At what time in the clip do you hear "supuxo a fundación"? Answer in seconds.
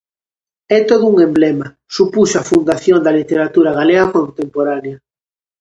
1.95-2.99